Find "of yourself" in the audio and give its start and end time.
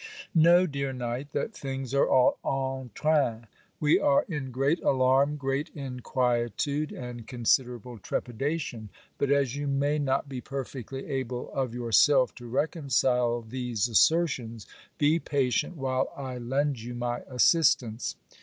11.53-12.33